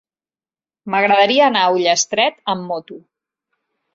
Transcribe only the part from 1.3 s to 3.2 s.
anar a Ullastret amb moto.